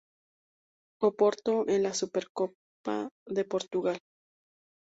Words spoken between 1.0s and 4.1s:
Oporto en la Supercopa de Portugal.